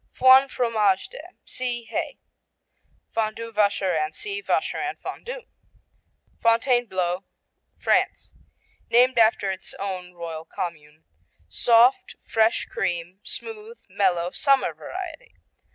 [0.13, 2.17] Foin, Fromage de see Hay.
[3.15, 5.43] Fondu, Vacherin see Vacherin Fondu.
[6.41, 7.23] Fontainebleau
[7.77, 8.33] France
[8.89, 11.03] Named after its own royal commune.
[11.47, 15.35] Soft; fresh cream; smooth; mellow; summer variety.